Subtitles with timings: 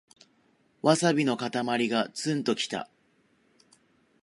[0.81, 2.89] ワサビのかたまりがツンときた